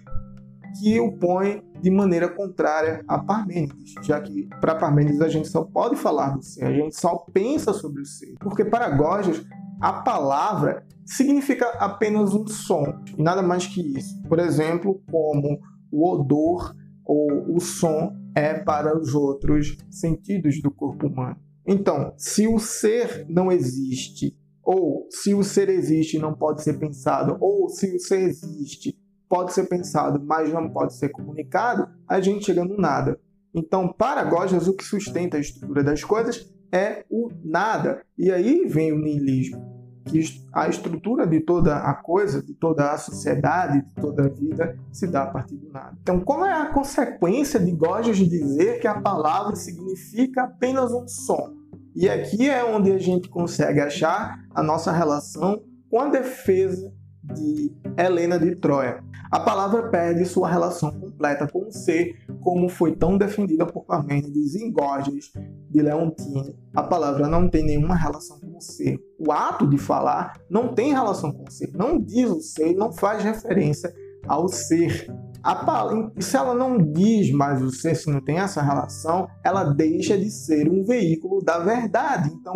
que 0.79 0.99
o 0.99 1.17
põe 1.17 1.63
de 1.81 1.89
maneira 1.89 2.27
contrária 2.27 3.03
a 3.07 3.19
Parmênides, 3.19 3.93
já 4.01 4.19
que 4.19 4.47
para 4.59 4.75
Parmênides 4.75 5.21
a 5.21 5.27
gente 5.27 5.47
só 5.47 5.63
pode 5.63 5.95
falar 5.95 6.35
do 6.35 6.43
ser, 6.43 6.65
a 6.65 6.73
gente 6.73 6.99
só 6.99 7.15
pensa 7.31 7.73
sobre 7.73 8.01
o 8.01 8.05
ser, 8.05 8.35
porque 8.39 8.65
para 8.65 8.89
Gorgias 8.89 9.43
a 9.81 9.93
palavra 9.93 10.85
significa 11.05 11.67
apenas 11.79 12.33
um 12.33 12.47
som, 12.47 12.85
nada 13.17 13.41
mais 13.41 13.67
que 13.67 13.81
isso. 13.97 14.21
Por 14.23 14.39
exemplo, 14.39 15.01
como 15.11 15.59
o 15.91 16.09
odor 16.09 16.73
ou 17.05 17.55
o 17.55 17.59
som 17.59 18.13
é 18.35 18.53
para 18.55 18.97
os 18.97 19.13
outros 19.13 19.77
sentidos 19.89 20.61
do 20.61 20.71
corpo 20.71 21.07
humano. 21.07 21.37
Então, 21.67 22.13
se 22.17 22.47
o 22.47 22.59
ser 22.59 23.25
não 23.29 23.51
existe, 23.51 24.37
ou 24.63 25.07
se 25.09 25.33
o 25.33 25.43
ser 25.43 25.69
existe 25.69 26.17
e 26.17 26.19
não 26.19 26.33
pode 26.33 26.63
ser 26.63 26.79
pensado, 26.79 27.37
ou 27.39 27.69
se 27.69 27.95
o 27.95 27.99
ser 27.99 28.21
existe 28.21 28.97
pode 29.35 29.51
ser 29.51 29.65
pensado, 29.65 30.23
mas 30.23 30.53
não 30.53 30.69
pode 30.69 30.93
ser 30.93 31.09
comunicado, 31.09 31.89
a 32.07 32.21
gente 32.21 32.45
chega 32.45 32.63
no 32.63 32.77
nada. 32.77 33.19
Então, 33.53 33.91
para 33.91 34.23
Gorgias, 34.23 34.65
o 34.65 34.73
que 34.73 34.83
sustenta 34.85 35.35
a 35.35 35.41
estrutura 35.41 35.83
das 35.83 36.01
coisas 36.01 36.49
é 36.71 37.03
o 37.09 37.29
nada. 37.43 38.01
E 38.17 38.31
aí 38.31 38.65
vem 38.65 38.93
o 38.93 38.97
niilismo, 38.97 39.61
que 40.05 40.21
a 40.53 40.69
estrutura 40.69 41.27
de 41.27 41.41
toda 41.41 41.75
a 41.75 41.93
coisa, 41.93 42.41
de 42.41 42.53
toda 42.53 42.93
a 42.93 42.97
sociedade, 42.97 43.81
de 43.81 44.01
toda 44.01 44.25
a 44.25 44.29
vida 44.29 44.79
se 44.89 45.05
dá 45.05 45.23
a 45.23 45.27
partir 45.27 45.57
do 45.57 45.69
nada. 45.69 45.97
Então, 46.01 46.21
qual 46.21 46.45
é 46.45 46.53
a 46.53 46.71
consequência 46.71 47.59
de 47.59 47.71
Gorgias 47.73 48.15
dizer 48.17 48.79
que 48.79 48.87
a 48.87 49.01
palavra 49.01 49.57
significa 49.57 50.43
apenas 50.43 50.93
um 50.93 51.05
som? 51.09 51.53
E 51.93 52.07
aqui 52.07 52.49
é 52.49 52.63
onde 52.63 52.89
a 52.89 52.97
gente 52.97 53.27
consegue 53.27 53.81
achar 53.81 54.39
a 54.53 54.63
nossa 54.63 54.93
relação 54.93 55.61
com 55.89 55.99
a 55.99 56.07
defesa 56.07 56.93
de 57.33 57.73
Helena 57.97 58.39
de 58.39 58.55
Troia. 58.55 59.03
A 59.31 59.39
palavra 59.39 59.89
perde 59.89 60.25
sua 60.25 60.49
relação 60.49 60.91
completa 60.91 61.47
com 61.47 61.67
o 61.67 61.71
ser, 61.71 62.15
como 62.41 62.69
foi 62.69 62.95
tão 62.95 63.17
defendida 63.17 63.65
por 63.65 63.85
Parmênides 63.85 64.55
em 64.55 64.71
Gorgias 64.71 65.31
de 65.69 65.81
Leontine. 65.81 66.55
A 66.75 66.83
palavra 66.83 67.27
não 67.27 67.49
tem 67.49 67.65
nenhuma 67.65 67.95
relação 67.95 68.39
com 68.39 68.57
o 68.57 68.61
ser. 68.61 68.99
O 69.19 69.31
ato 69.31 69.67
de 69.67 69.77
falar 69.77 70.33
não 70.49 70.73
tem 70.73 70.93
relação 70.93 71.31
com 71.31 71.43
o 71.43 71.51
ser, 71.51 71.71
não 71.73 71.99
diz 71.99 72.29
o 72.29 72.41
ser, 72.41 72.73
não 72.75 72.91
faz 72.91 73.23
referência 73.23 73.93
ao 74.27 74.47
ser. 74.47 75.07
Se 76.19 76.35
ela 76.35 76.55
não 76.55 76.77
diz 76.77 77.31
mais 77.31 77.61
o 77.61 77.69
ser, 77.69 77.95
se 77.95 78.09
não 78.09 78.19
tem 78.19 78.39
essa 78.39 78.61
relação, 78.63 79.27
ela 79.43 79.63
deixa 79.63 80.17
de 80.17 80.29
ser 80.31 80.67
um 80.67 80.83
veículo 80.83 81.43
da 81.43 81.59
verdade. 81.59 82.31
Então, 82.33 82.55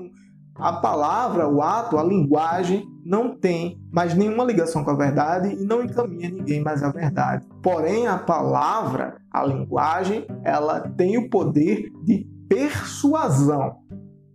a 0.59 0.73
palavra, 0.73 1.47
o 1.47 1.61
ato, 1.61 1.97
a 1.97 2.03
linguagem 2.03 2.85
não 3.05 3.35
tem 3.35 3.81
mais 3.91 4.13
nenhuma 4.13 4.43
ligação 4.43 4.83
com 4.83 4.91
a 4.91 4.95
verdade 4.95 5.53
e 5.53 5.65
não 5.65 5.81
encaminha 5.81 6.29
ninguém 6.29 6.61
mais 6.61 6.83
à 6.83 6.91
verdade. 6.91 7.47
Porém, 7.63 8.07
a 8.07 8.17
palavra, 8.17 9.15
a 9.31 9.45
linguagem, 9.45 10.27
ela 10.43 10.81
tem 10.81 11.17
o 11.17 11.29
poder 11.29 11.89
de 12.03 12.27
persuasão. 12.49 13.77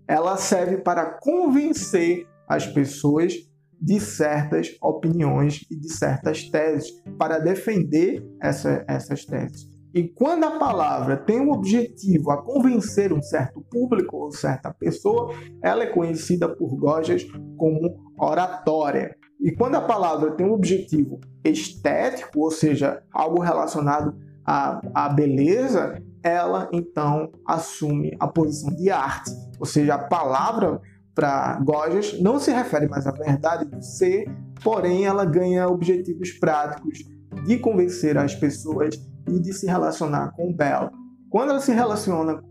Ela 0.09 0.37
serve 0.37 0.79
para 0.79 1.19
convencer 1.21 2.27
as 2.49 2.67
pessoas 2.67 3.35
de 3.81 4.01
certas 4.01 4.69
opiniões 4.83 5.67
e 5.71 5.77
de 5.79 5.93
certas 5.93 6.49
teses, 6.49 6.91
para 7.19 7.39
defender 7.39 8.25
essa, 8.41 8.83
essas 8.89 9.27
teses. 9.27 9.74
E 9.95 10.09
quando 10.09 10.43
a 10.43 10.59
palavra 10.59 11.17
tem 11.17 11.39
o 11.39 11.45
um 11.45 11.53
objetivo 11.53 12.33
a 12.33 12.43
convencer 12.43 13.13
um 13.13 13.23
certo 13.23 13.61
público 13.61 14.17
ou 14.17 14.33
certa 14.33 14.75
pessoa, 14.75 15.33
ela 15.63 15.85
é 15.85 15.87
conhecida 15.87 16.49
por 16.49 16.75
Gorgias 16.75 17.25
como 17.57 18.13
oratória. 18.19 19.17
E 19.41 19.53
quando 19.53 19.77
a 19.77 19.81
palavra 19.81 20.33
tem 20.33 20.45
um 20.45 20.53
objetivo 20.53 21.21
estético, 21.45 22.41
ou 22.41 22.51
seja, 22.51 23.05
algo 23.13 23.41
relacionado 23.41 24.17
à, 24.45 24.81
à 24.93 25.09
beleza, 25.09 26.03
ela 26.25 26.69
então 26.73 27.31
assume 27.47 28.17
a 28.19 28.27
posição 28.27 28.75
de 28.75 28.91
arte. 28.91 29.31
Ou 29.61 29.67
seja, 29.67 29.95
a 29.95 29.99
palavra 29.99 30.81
para 31.15 31.61
Gorgias 31.61 32.21
não 32.21 32.41
se 32.41 32.51
refere 32.51 32.89
mais 32.89 33.07
à 33.07 33.13
verdade 33.13 33.67
do 33.67 33.81
ser, 33.81 34.25
porém 34.61 35.05
ela 35.05 35.25
ganha 35.25 35.69
objetivos 35.69 36.33
práticos 36.33 36.99
de 37.47 37.59
convencer 37.59 38.19
as 38.19 38.35
pessoas 38.35 38.97
e 39.29 39.41
de 39.41 39.53
se 39.53 39.67
relacionar 39.67 40.33
com 40.33 40.53
belo. 40.53 40.91
Quando 41.31 41.51
ela 41.51 41.61
se 41.61 41.73
relaciona 41.73 42.43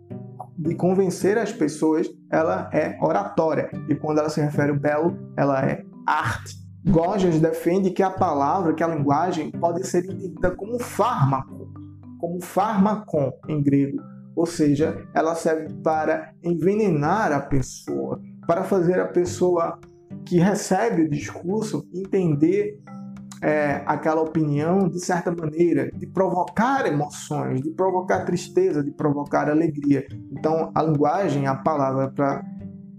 de 0.57 0.75
convencer 0.75 1.37
as 1.37 1.51
pessoas, 1.51 2.07
ela 2.31 2.69
é 2.73 2.97
oratória. 3.01 3.69
E 3.89 3.95
quando 3.95 4.19
ela 4.19 4.29
se 4.29 4.41
refere 4.41 4.71
ao 4.71 4.79
belo, 4.79 5.17
ela 5.37 5.65
é 5.65 5.83
arte. 6.05 6.61
Gorgias 6.85 7.39
defende 7.39 7.91
que 7.91 8.03
a 8.03 8.09
palavra, 8.09 8.73
que 8.73 8.83
a 8.83 8.87
linguagem, 8.87 9.51
pode 9.51 9.87
ser 9.87 10.03
entendida 10.03 10.51
como 10.51 10.77
fármaco, 10.79 11.71
como 12.19 12.41
fármacon 12.41 13.31
em 13.47 13.63
grego. 13.63 14.01
Ou 14.35 14.45
seja, 14.45 14.97
ela 15.13 15.33
serve 15.35 15.73
para 15.81 16.33
envenenar 16.43 17.31
a 17.31 17.39
pessoa, 17.39 18.19
para 18.45 18.63
fazer 18.63 18.99
a 18.99 19.07
pessoa 19.07 19.79
que 20.25 20.39
recebe 20.39 21.03
o 21.03 21.09
discurso 21.09 21.87
entender 21.93 22.79
é, 23.43 23.83
aquela 23.85 24.21
opinião 24.21 24.87
de 24.87 25.03
certa 25.03 25.29
maneira, 25.29 25.91
de 25.91 26.07
provocar 26.07 26.87
emoções, 26.87 27.61
de 27.61 27.71
provocar 27.71 28.23
tristeza, 28.23 28.81
de 28.81 28.91
provocar 28.91 29.49
alegria. 29.49 30.07
Então, 30.31 30.71
a 30.73 30.81
linguagem, 30.81 31.45
a 31.45 31.53
palavra 31.53 32.09
pra, 32.09 32.41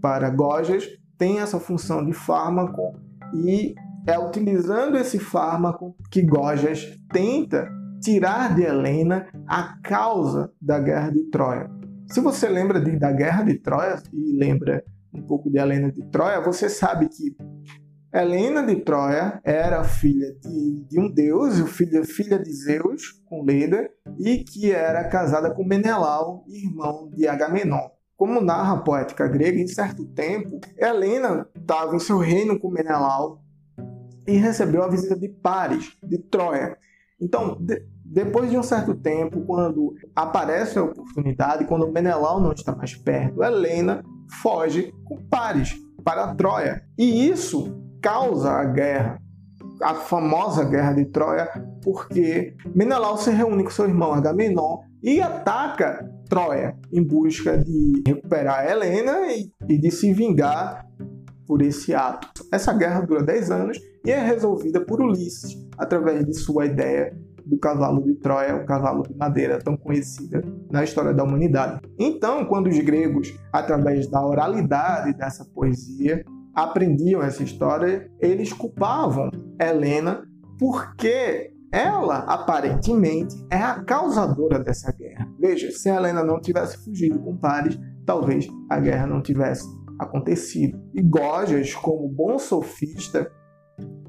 para 0.03 0.29
Gorgias, 0.29 0.87
tem 1.17 1.41
essa 1.41 1.59
função 1.59 2.05
de 2.05 2.13
fármaco 2.13 2.93
e 3.35 3.75
é 4.07 4.19
utilizando 4.19 4.99
esse 4.99 5.19
fármaco 5.19 5.97
que 6.11 6.21
Gorgias 6.21 6.95
tenta 7.11 7.67
tirar 8.03 8.55
de 8.55 8.65
Helena 8.65 9.27
a 9.49 9.79
causa 9.83 10.53
da 10.61 10.79
guerra 10.79 11.09
de 11.09 11.23
Troia. 11.31 11.71
Se 12.07 12.21
você 12.21 12.51
lembra 12.51 12.79
de, 12.79 12.99
da 12.99 13.11
guerra 13.11 13.45
de 13.45 13.55
Troia 13.55 13.97
e 14.13 14.37
lembra 14.37 14.85
um 15.11 15.23
pouco 15.23 15.51
de 15.51 15.59
Helena 15.59 15.91
de 15.91 16.03
Troia, 16.11 16.43
você 16.43 16.69
sabe 16.69 17.09
que 17.09 17.35
Helena 18.14 18.64
de 18.64 18.76
Troia 18.76 19.40
era 19.42 19.83
filha 19.83 20.33
de, 20.40 20.85
de 20.88 21.00
um 21.00 21.11
deus, 21.12 21.59
filha, 21.73 22.04
filha 22.04 22.38
de 22.38 22.52
Zeus, 22.52 23.21
com 23.26 23.42
Leda, 23.42 23.90
e 24.21 24.44
que 24.44 24.71
era 24.71 25.02
casada 25.09 25.52
com 25.52 25.64
Menelau, 25.64 26.44
irmão 26.47 27.11
de 27.12 27.26
Agamenon. 27.26 27.88
Como 28.16 28.40
narra 28.40 28.75
a 28.75 28.80
poética 28.83 29.26
grega, 29.26 29.59
em 29.59 29.66
certo 29.66 30.06
tempo, 30.06 30.61
Helena 30.78 31.49
estava 31.56 31.97
em 31.97 31.99
seu 31.99 32.18
reino 32.18 32.56
com 32.56 32.71
Menelau 32.71 33.42
e 34.28 34.37
recebeu 34.37 34.85
a 34.85 34.88
visita 34.88 35.16
de 35.18 35.28
Paris, 35.28 35.97
de 36.00 36.18
Troia. 36.18 36.78
Então, 37.21 37.56
de, 37.59 37.85
depois 38.04 38.49
de 38.49 38.56
um 38.56 38.62
certo 38.62 38.94
tempo, 38.94 39.40
quando 39.40 39.92
aparece 40.14 40.78
a 40.78 40.85
oportunidade, 40.85 41.64
quando 41.64 41.90
Menelau 41.90 42.40
não 42.40 42.52
está 42.52 42.76
mais 42.76 42.94
perto, 42.94 43.42
Helena 43.42 44.04
foge 44.40 44.94
com 45.04 45.16
Paris 45.25 45.75
para 46.04 46.33
Troia. 46.37 46.80
E 46.97 47.28
isso 47.28 47.83
causa 48.04 48.50
a 48.52 48.64
guerra, 48.66 49.18
a 49.80 49.94
famosa 49.94 50.62
guerra 50.62 50.92
de 50.92 51.06
Troia, 51.06 51.49
porque 51.82 52.54
Menelau 52.75 53.16
se 53.16 53.30
reúne 53.30 53.64
com 53.64 53.70
seu 53.70 53.87
irmão 53.87 54.12
Agamenon 54.12 54.80
e 55.02 55.23
ataca 55.23 56.06
Troia 56.28 56.76
em 56.92 57.02
busca 57.02 57.56
de 57.56 58.02
recuperar 58.06 58.70
Helena 58.70 59.32
e, 59.32 59.50
e 59.66 59.78
de 59.78 59.90
se 59.90 60.12
vingar 60.12 60.87
por 61.46 61.62
esse 61.62 61.94
ato. 61.94 62.44
Essa 62.52 62.75
guerra 62.75 63.00
dura 63.00 63.23
10 63.23 63.50
anos 63.50 63.78
e 64.04 64.11
é 64.11 64.20
resolvida 64.23 64.82
por 64.82 65.00
Ulisses 65.00 65.56
através 65.78 66.26
de 66.26 66.34
sua 66.34 66.66
ideia 66.66 67.16
do 67.46 67.58
cavalo 67.58 68.02
de 68.02 68.14
Troia, 68.16 68.56
o 68.56 68.66
cavalo 68.66 69.02
de 69.02 69.14
madeira, 69.16 69.58
tão 69.58 69.78
conhecida 69.78 70.42
na 70.70 70.84
história 70.84 71.14
da 71.14 71.25
humanidade. 71.25 71.80
Então, 71.99 72.44
quando 72.44 72.68
os 72.68 72.78
gregos, 72.80 73.34
através 73.52 74.06
da 74.08 74.25
oralidade 74.25 75.14
dessa 75.14 75.44
poesia, 75.44 76.25
aprendiam 76.54 77.23
essa 77.23 77.42
história, 77.42 78.11
eles 78.20 78.52
culpavam 78.52 79.30
Helena 79.61 80.23
porque 80.58 81.52
ela 81.73 82.18
aparentemente 82.18 83.34
é 83.50 83.56
a 83.56 83.82
causadora 83.82 84.61
dessa 84.61 84.92
guerra. 84.92 85.28
Veja, 85.40 85.70
se 85.73 85.88
Helena 85.88 86.23
não 86.23 86.40
tivesse 86.40 86.84
fugido 86.84 87.18
com 87.18 87.37
Paris, 87.37 87.76
talvez 88.06 88.46
a 88.70 88.78
guerra 88.78 89.06
não 89.06 89.20
tivesse 89.20 89.66
acontecido. 89.99 90.80
E 90.94 91.02
Gorgias, 91.02 91.75
como 91.75 92.08
bom 92.08 92.38
sofista, 92.38 93.28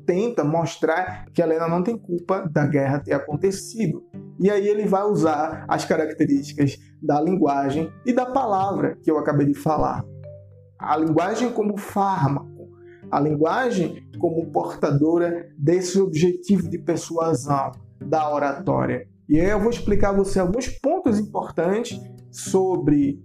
tenta 0.06 0.44
mostrar 0.44 1.26
que 1.34 1.42
Helena 1.42 1.68
não 1.68 1.82
tem 1.82 1.98
culpa 1.98 2.48
da 2.52 2.68
guerra 2.68 3.00
ter 3.00 3.14
acontecido. 3.14 4.04
E 4.40 4.50
aí 4.50 4.68
ele 4.68 4.86
vai 4.86 5.04
usar 5.04 5.66
as 5.68 5.86
características 5.86 6.78
da 7.02 7.20
linguagem 7.20 7.92
e 8.06 8.14
da 8.14 8.26
palavra 8.26 8.98
que 9.02 9.10
eu 9.10 9.18
acabei 9.18 9.48
de 9.48 9.56
falar. 9.56 10.04
A 10.86 10.96
linguagem 10.98 11.52
como 11.52 11.78
fármaco, 11.78 12.70
a 13.10 13.20
linguagem 13.20 14.08
como 14.20 14.52
portadora 14.52 15.50
desse 15.58 16.00
objetivo 16.00 16.70
de 16.70 16.78
persuasão 16.78 17.72
da 18.00 18.32
oratória. 18.32 19.08
E 19.28 19.42
aí 19.42 19.50
eu 19.50 19.60
vou 19.60 19.72
explicar 19.72 20.10
a 20.10 20.14
você 20.16 20.40
alguns 20.40 20.68
pontos 20.68 21.18
importantes 21.18 22.00
sobre 22.30 23.20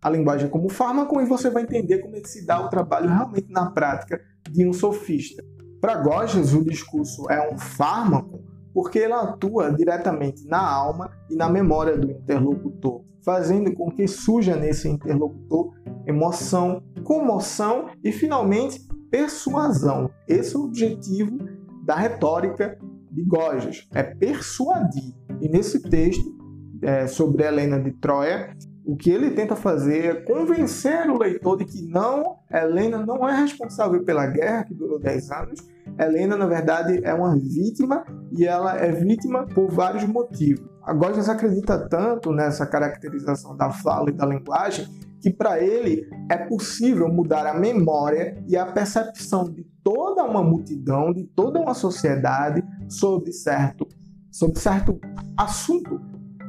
a 0.00 0.08
linguagem 0.08 0.48
como 0.48 0.68
fármaco 0.68 1.20
e 1.20 1.26
você 1.26 1.50
vai 1.50 1.64
entender 1.64 1.98
como 1.98 2.14
é 2.14 2.20
que 2.20 2.28
se 2.28 2.46
dá 2.46 2.64
o 2.64 2.68
trabalho 2.68 3.08
realmente 3.08 3.50
na 3.50 3.68
prática 3.68 4.20
de 4.48 4.64
um 4.64 4.72
sofista. 4.72 5.44
Para 5.80 5.96
Gorgias, 5.96 6.54
o 6.54 6.64
discurso 6.64 7.28
é 7.28 7.52
um 7.52 7.58
fármaco 7.58 8.40
porque 8.72 9.00
ele 9.00 9.12
atua 9.12 9.72
diretamente 9.72 10.46
na 10.46 10.64
alma 10.64 11.10
e 11.28 11.34
na 11.34 11.48
memória 11.48 11.98
do 11.98 12.08
interlocutor, 12.08 13.02
fazendo 13.24 13.74
com 13.74 13.90
que 13.90 14.06
surja 14.06 14.54
nesse 14.54 14.88
interlocutor 14.88 15.74
emoção, 16.06 16.82
comoção 17.04 17.88
e 18.02 18.12
finalmente 18.12 18.86
persuasão. 19.10 20.10
Esse 20.26 20.56
é 20.56 20.58
o 20.58 20.64
objetivo 20.64 21.38
da 21.84 21.94
retórica 21.94 22.78
de 23.10 23.22
Gorgias, 23.22 23.86
é 23.94 24.02
persuadir. 24.02 25.14
E 25.40 25.48
nesse 25.48 25.82
texto 25.82 26.34
é, 26.80 27.06
sobre 27.06 27.44
Helena 27.44 27.78
de 27.78 27.92
Troia, 27.92 28.56
o 28.84 28.96
que 28.96 29.10
ele 29.10 29.30
tenta 29.30 29.54
fazer 29.54 30.04
é 30.04 30.14
convencer 30.14 31.08
o 31.08 31.18
leitor 31.18 31.56
de 31.58 31.64
que 31.64 31.82
não, 31.82 32.38
Helena 32.50 33.04
não 33.04 33.28
é 33.28 33.40
responsável 33.40 34.02
pela 34.02 34.26
guerra 34.26 34.64
que 34.64 34.74
durou 34.74 34.98
10 34.98 35.30
anos. 35.30 35.60
Helena, 35.98 36.36
na 36.36 36.46
verdade, 36.46 37.00
é 37.04 37.14
uma 37.14 37.36
vítima 37.36 38.04
e 38.32 38.44
ela 38.44 38.76
é 38.76 38.90
vítima 38.90 39.46
por 39.46 39.70
vários 39.70 40.04
motivos. 40.04 40.66
A 40.82 40.92
Gorgias 40.92 41.28
acredita 41.28 41.78
tanto 41.88 42.32
nessa 42.32 42.66
caracterização 42.66 43.56
da 43.56 43.70
fala 43.70 44.10
e 44.10 44.12
da 44.12 44.26
linguagem 44.26 44.88
que 45.22 45.30
para 45.30 45.62
ele 45.62 46.10
é 46.28 46.36
possível 46.36 47.08
mudar 47.08 47.46
a 47.46 47.54
memória 47.54 48.42
e 48.48 48.56
a 48.56 48.66
percepção 48.66 49.44
de 49.44 49.64
toda 49.84 50.24
uma 50.24 50.42
multidão, 50.42 51.12
de 51.12 51.22
toda 51.24 51.60
uma 51.60 51.74
sociedade 51.74 52.62
sobre 52.88 53.32
certo, 53.32 53.86
sobre 54.32 54.58
certo 54.58 55.00
assunto. 55.38 56.00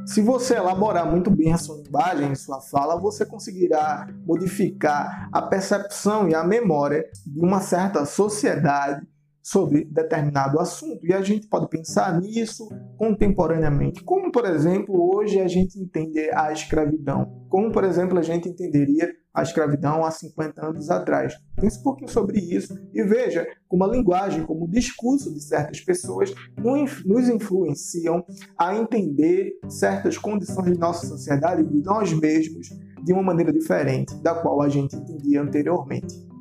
Se 0.08 0.22
você 0.22 0.56
elaborar 0.56 1.10
muito 1.10 1.30
bem 1.30 1.54
a 1.54 1.58
sua 1.58 1.78
linguagem 1.78 2.36
sua 2.36 2.60
fala, 2.60 3.00
você 3.00 3.26
conseguirá 3.26 4.08
modificar 4.26 5.30
a 5.32 5.42
percepção 5.42 6.28
e 6.28 6.36
a 6.36 6.44
memória 6.44 7.06
de 7.26 7.40
uma 7.40 7.62
certa 7.62 8.04
sociedade 8.06 9.08
sobre 9.44 9.84
determinado 9.84 10.58
assunto. 10.58 11.06
E 11.06 11.14
a 11.14 11.22
gente 11.22 11.48
pode 11.48 11.68
pensar 11.68 12.20
nisso 12.20 12.70
contemporaneamente. 12.98 14.02
Como, 14.04 14.32
por 14.32 14.46
exemplo, 14.46 15.14
hoje 15.14 15.42
a 15.42 15.48
gente 15.48 15.78
entende 15.78 16.32
a 16.34 16.52
escravidão. 16.54 17.46
Como, 17.50 17.72
por 17.72 17.84
exemplo, 17.84 18.18
a 18.18 18.22
gente 18.22 18.48
entenderia 18.48 19.14
a 19.34 19.42
escravidão 19.42 20.06
há 20.06 20.12
50 20.12 20.66
anos 20.66 20.90
atrás. 20.90 21.36
Pense 21.60 21.80
um 21.80 21.84
pouquinho 21.84 22.10
sobre 22.10 22.40
isso 22.40 22.74
e 22.94 23.04
veja 23.04 23.46
como 23.68 23.84
a 23.84 23.88
linguagem, 23.88 24.46
como 24.46 24.66
o 24.66 24.70
discurso 24.70 25.34
de 25.34 25.42
certas 25.42 25.82
pessoas 25.82 26.34
nos 27.06 27.28
influenciam 27.28 28.24
a 28.58 28.76
entender 28.76 29.52
certas 29.68 30.18
condições 30.18 30.72
de 30.72 30.80
nossa 30.80 31.06
sociedade 31.08 31.64
e 31.64 31.66
de 31.66 31.84
nós 31.84 32.14
mesmos 32.14 32.70
de 33.04 33.12
uma 33.12 33.24
maneira 33.24 33.52
diferente 33.52 34.16
da 34.22 34.36
qual 34.36 34.62
a 34.62 34.70
gente 34.70 34.96
entendia 34.96 35.42
anteriormente. 35.42 36.33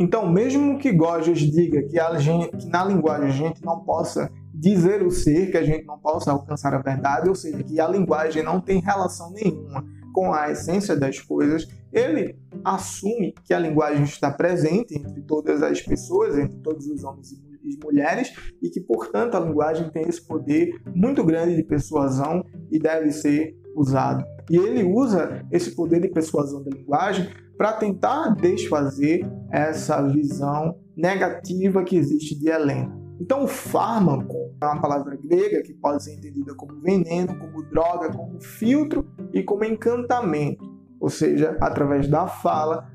Então, 0.00 0.32
mesmo 0.32 0.78
que 0.78 0.90
Gorgias 0.90 1.40
diga 1.40 1.82
que, 1.82 2.18
gente, 2.20 2.56
que, 2.56 2.66
na 2.70 2.82
linguagem 2.86 3.28
a 3.28 3.32
gente 3.32 3.62
não 3.62 3.80
possa 3.80 4.32
dizer 4.54 5.02
o 5.02 5.10
ser, 5.10 5.50
que 5.50 5.58
a 5.58 5.62
gente 5.62 5.84
não 5.84 5.98
possa 5.98 6.32
alcançar 6.32 6.72
a 6.72 6.78
verdade, 6.78 7.28
ou 7.28 7.34
seja, 7.34 7.62
que 7.62 7.78
a 7.78 7.86
linguagem 7.86 8.42
não 8.42 8.62
tem 8.62 8.80
relação 8.80 9.30
nenhuma 9.30 9.84
com 10.14 10.32
a 10.32 10.50
essência 10.50 10.96
das 10.96 11.20
coisas, 11.20 11.68
ele 11.92 12.34
assume 12.64 13.34
que 13.44 13.52
a 13.52 13.58
linguagem 13.58 14.04
está 14.04 14.30
presente 14.30 14.96
entre 14.96 15.20
todas 15.20 15.62
as 15.62 15.82
pessoas, 15.82 16.36
entre 16.38 16.56
todos 16.60 16.86
os 16.86 17.04
homens 17.04 17.32
e 17.32 17.78
mulheres, 17.84 18.32
e 18.62 18.70
que, 18.70 18.80
portanto, 18.80 19.34
a 19.34 19.40
linguagem 19.40 19.90
tem 19.90 20.08
esse 20.08 20.26
poder 20.26 20.80
muito 20.94 21.22
grande 21.22 21.54
de 21.54 21.62
persuasão 21.62 22.42
e 22.70 22.78
deve 22.78 23.12
ser 23.12 23.54
usado. 23.76 24.24
E 24.48 24.56
ele 24.56 24.82
usa 24.82 25.46
esse 25.52 25.74
poder 25.76 26.00
de 26.00 26.08
persuasão 26.08 26.62
da 26.62 26.70
linguagem 26.70 27.28
para 27.60 27.74
tentar 27.74 28.30
desfazer 28.36 29.20
essa 29.52 30.00
visão 30.08 30.78
negativa 30.96 31.84
que 31.84 31.94
existe 31.94 32.34
de 32.34 32.48
Helena. 32.48 32.90
Então, 33.20 33.44
o 33.44 33.46
fármaco 33.46 34.34
é 34.62 34.64
uma 34.64 34.80
palavra 34.80 35.14
grega 35.22 35.62
que 35.62 35.74
pode 35.74 36.02
ser 36.02 36.14
entendida 36.14 36.54
como 36.54 36.80
veneno, 36.80 37.38
como 37.38 37.62
droga, 37.64 38.10
como 38.10 38.40
filtro 38.40 39.06
e 39.34 39.42
como 39.42 39.62
encantamento. 39.62 40.64
Ou 40.98 41.10
seja, 41.10 41.58
através 41.60 42.08
da 42.08 42.26
fala, 42.26 42.90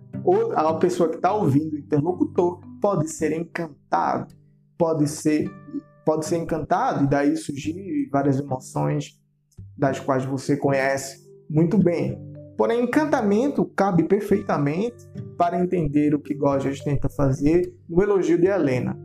a 0.56 0.74
pessoa 0.74 1.10
que 1.10 1.18
está 1.18 1.32
ouvindo 1.32 1.74
o 1.74 1.78
interlocutor 1.78 2.60
pode 2.82 3.08
ser 3.08 3.34
encantado, 3.34 4.34
pode 4.80 5.08
ser, 5.08 5.48
pode 6.04 6.26
ser 6.26 6.38
encantado 6.38 7.04
e 7.04 7.08
daí 7.08 7.38
surgir 7.38 8.10
várias 8.12 8.40
emoções 8.40 9.12
das 9.78 10.00
quais 10.00 10.26
você 10.26 10.58
conhece 10.58 11.24
muito 11.48 11.78
bem. 11.78 12.35
Porém, 12.58 12.84
encantamento 12.84 13.66
cabe 13.76 14.04
perfeitamente 14.04 15.06
para 15.38 15.60
entender 15.60 16.16
o 16.16 16.20
que 16.20 16.34
Gorgias 16.34 16.80
tenta 16.80 17.10
fazer 17.10 17.74
no 17.90 18.02
elogio 18.02 18.40
de 18.40 18.48
Helena. 18.48 18.98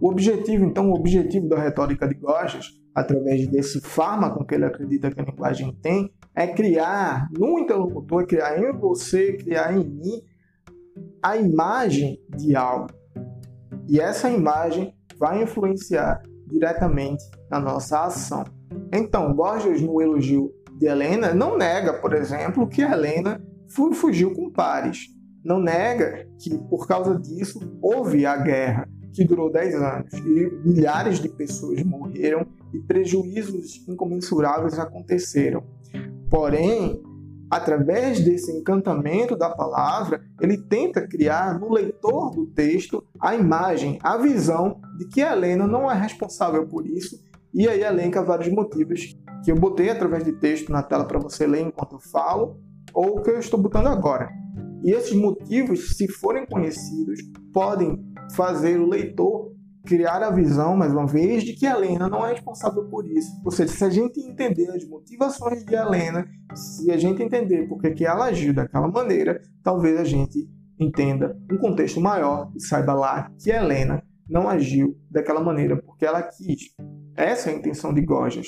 O 0.00 0.08
objetivo, 0.08 0.64
então, 0.64 0.90
o 0.90 0.94
objetivo 0.94 1.46
da 1.46 1.58
retórica 1.58 2.08
de 2.08 2.14
Gorgias, 2.14 2.70
através 2.94 3.46
desse 3.48 3.80
fármaco 3.82 4.46
que 4.46 4.54
ele 4.54 4.64
acredita 4.64 5.10
que 5.10 5.20
a 5.20 5.24
linguagem 5.24 5.76
tem, 5.82 6.10
é 6.34 6.46
criar 6.46 7.28
no 7.38 7.58
interlocutor, 7.58 8.26
criar 8.26 8.58
em 8.58 8.72
você, 8.72 9.34
criar 9.34 9.76
em 9.76 9.84
mim 9.84 10.22
a 11.22 11.36
imagem 11.36 12.18
de 12.34 12.56
algo. 12.56 12.88
E 13.86 14.00
essa 14.00 14.30
imagem 14.30 14.94
vai 15.18 15.42
influenciar 15.42 16.22
diretamente 16.46 17.22
na 17.50 17.60
nossa 17.60 18.04
ação. 18.04 18.44
Então, 18.92 19.34
Gorgias, 19.34 19.82
no 19.82 20.00
elogio 20.00 20.50
de 20.80 20.86
Helena 20.86 21.34
não 21.34 21.58
nega, 21.58 21.92
por 21.92 22.14
exemplo, 22.14 22.66
que 22.66 22.80
Helena 22.80 23.38
fugiu 23.68 24.32
com 24.32 24.50
Paris. 24.50 25.08
Não 25.44 25.60
nega 25.60 26.26
que, 26.38 26.56
por 26.70 26.88
causa 26.88 27.18
disso, 27.18 27.78
houve 27.82 28.24
a 28.24 28.34
guerra, 28.38 28.88
que 29.12 29.22
durou 29.22 29.52
10 29.52 29.74
anos, 29.74 30.14
e 30.14 30.50
milhares 30.64 31.18
de 31.20 31.28
pessoas 31.28 31.82
morreram 31.82 32.46
e 32.72 32.78
prejuízos 32.78 33.86
incomensuráveis 33.86 34.78
aconteceram. 34.78 35.62
Porém, 36.30 37.02
através 37.50 38.20
desse 38.20 38.50
encantamento 38.50 39.36
da 39.36 39.50
palavra, 39.50 40.22
ele 40.40 40.56
tenta 40.56 41.06
criar 41.06 41.60
no 41.60 41.70
leitor 41.70 42.30
do 42.30 42.46
texto 42.46 43.04
a 43.20 43.34
imagem, 43.34 43.98
a 44.02 44.16
visão 44.16 44.80
de 44.96 45.06
que 45.08 45.20
Helena 45.20 45.66
não 45.66 45.90
é 45.90 45.94
responsável 45.94 46.66
por 46.66 46.86
isso, 46.86 47.22
e 47.52 47.68
aí 47.68 47.82
elenca 47.82 48.22
vários 48.22 48.48
motivos 48.48 49.14
que 49.44 49.50
eu 49.50 49.56
botei 49.56 49.90
através 49.90 50.24
de 50.24 50.32
texto 50.32 50.70
na 50.70 50.82
tela 50.82 51.04
para 51.04 51.18
você 51.18 51.46
ler 51.46 51.62
enquanto 51.62 51.96
eu 51.96 52.00
falo, 52.00 52.60
ou 52.92 53.20
que 53.22 53.30
eu 53.30 53.38
estou 53.38 53.60
botando 53.60 53.86
agora. 53.86 54.28
E 54.82 54.92
esses 54.92 55.14
motivos, 55.14 55.96
se 55.96 56.08
forem 56.08 56.46
conhecidos, 56.46 57.20
podem 57.52 58.02
fazer 58.34 58.80
o 58.80 58.88
leitor 58.88 59.50
criar 59.84 60.22
a 60.22 60.30
visão, 60.30 60.76
mais 60.76 60.92
uma 60.92 61.06
vez, 61.06 61.42
de 61.42 61.54
que 61.54 61.66
Helena 61.66 62.08
não 62.08 62.26
é 62.26 62.32
responsável 62.32 62.84
por 62.84 63.06
isso. 63.06 63.30
Ou 63.44 63.50
seja, 63.50 63.72
se 63.72 63.84
a 63.84 63.90
gente 63.90 64.20
entender 64.20 64.68
as 64.70 64.86
motivações 64.86 65.64
de 65.64 65.74
Helena, 65.74 66.26
se 66.54 66.90
a 66.90 66.96
gente 66.96 67.22
entender 67.22 67.66
porque 67.68 67.90
que 67.90 68.04
ela 68.04 68.26
agiu 68.26 68.52
daquela 68.52 68.88
maneira, 68.88 69.40
talvez 69.62 69.98
a 69.98 70.04
gente 70.04 70.48
entenda 70.78 71.36
um 71.50 71.58
contexto 71.58 72.00
maior 72.00 72.50
e 72.54 72.60
saiba 72.60 72.94
lá 72.94 73.30
que 73.38 73.50
Helena 73.50 74.02
não 74.28 74.48
agiu 74.48 74.96
daquela 75.10 75.40
maneira 75.40 75.76
porque 75.76 76.06
ela 76.06 76.22
quis. 76.22 76.74
Essa 77.16 77.50
é 77.50 77.54
a 77.54 77.56
intenção 77.56 77.92
de 77.92 78.00
Gorgias. 78.00 78.46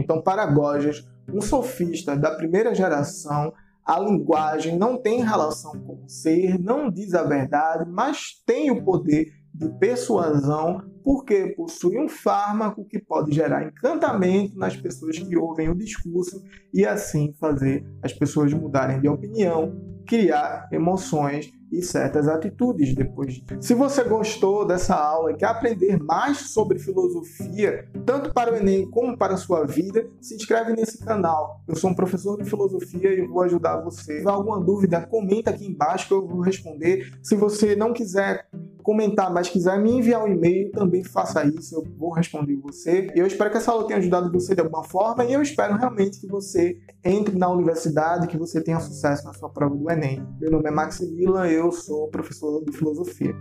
Então, 0.00 0.22
para 0.22 0.46
Gorgias, 0.46 1.06
um 1.32 1.40
sofista 1.40 2.16
da 2.16 2.30
primeira 2.32 2.74
geração, 2.74 3.52
a 3.84 3.98
linguagem 3.98 4.78
não 4.78 4.96
tem 4.96 5.22
relação 5.22 5.72
com 5.72 6.04
o 6.04 6.08
ser, 6.08 6.58
não 6.58 6.90
diz 6.90 7.14
a 7.14 7.22
verdade, 7.22 7.88
mas 7.88 8.42
tem 8.46 8.70
o 8.70 8.84
poder 8.84 9.32
de 9.52 9.68
persuasão, 9.78 10.82
porque 11.02 11.54
possui 11.56 11.98
um 11.98 12.08
fármaco 12.08 12.84
que 12.84 12.98
pode 12.98 13.32
gerar 13.32 13.64
encantamento 13.64 14.56
nas 14.56 14.76
pessoas 14.76 15.18
que 15.18 15.36
ouvem 15.36 15.68
o 15.68 15.74
discurso 15.74 16.42
e 16.72 16.86
assim 16.86 17.32
fazer 17.38 17.84
as 18.02 18.12
pessoas 18.12 18.52
mudarem 18.52 19.00
de 19.00 19.08
opinião, 19.08 19.76
criar 20.06 20.68
emoções 20.72 21.50
e 21.70 21.82
certas 21.82 22.28
atitudes 22.28 22.94
depois 22.94 23.34
disso. 23.34 23.46
Se 23.60 23.74
você 23.74 24.04
gostou 24.04 24.66
dessa 24.66 24.94
aula 24.94 25.32
e 25.32 25.36
quer 25.36 25.46
aprender 25.46 25.98
mais 26.02 26.52
sobre 26.52 26.78
filosofia, 26.78 27.88
tanto 28.04 28.32
para 28.32 28.52
o 28.52 28.56
Enem 28.56 28.90
como 28.90 29.16
para 29.16 29.34
a 29.34 29.36
sua 29.36 29.64
vida, 29.64 30.08
se 30.20 30.34
inscreve 30.34 30.72
nesse 30.72 31.04
canal. 31.04 31.62
Eu 31.68 31.76
sou 31.76 31.90
um 31.90 31.94
professor 31.94 32.36
de 32.42 32.48
filosofia 32.48 33.12
e 33.12 33.26
vou 33.26 33.42
ajudar 33.42 33.82
você. 33.82 34.00
Se 34.00 34.18
tiver 34.18 34.30
alguma 34.30 34.60
dúvida, 34.60 35.06
comenta 35.06 35.50
aqui 35.50 35.66
embaixo 35.66 36.08
que 36.08 36.14
eu 36.14 36.26
vou 36.26 36.40
responder. 36.40 37.12
Se 37.22 37.34
você 37.34 37.76
não 37.76 37.92
quiser 37.92 38.48
comentar, 38.80 39.32
mas 39.32 39.48
quiser 39.48 39.78
me 39.78 39.92
enviar 39.92 40.24
um 40.24 40.28
e-mail, 40.28 40.70
também 40.72 41.04
faça 41.04 41.44
isso, 41.44 41.76
eu 41.76 41.84
vou 41.98 42.12
responder 42.12 42.56
você. 42.56 43.10
Eu 43.14 43.26
espero 43.26 43.50
que 43.50 43.56
essa 43.56 43.70
aula 43.70 43.86
tenha 43.86 43.98
ajudado 43.98 44.30
você 44.32 44.54
de 44.54 44.60
alguma 44.60 44.84
forma 44.84 45.24
e 45.24 45.32
eu 45.32 45.42
espero 45.42 45.76
realmente 45.76 46.20
que 46.20 46.26
você 46.26 46.78
entre 47.04 47.36
na 47.36 47.48
universidade, 47.48 48.26
que 48.26 48.36
você 48.36 48.60
tenha 48.60 48.80
sucesso 48.80 49.24
na 49.24 49.32
sua 49.32 49.48
prova 49.48 49.74
do 49.74 49.90
Enem. 49.90 50.26
Meu 50.40 50.50
nome 50.50 50.68
é 50.68 50.70
Maximila, 50.70 51.48
eu 51.48 51.70
sou 51.72 52.08
professor 52.08 52.62
de 52.64 52.72
filosofia. 52.72 53.34